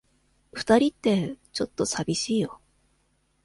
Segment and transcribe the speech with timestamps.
[0.53, 2.59] 二人って、ちょっと寂しいよ。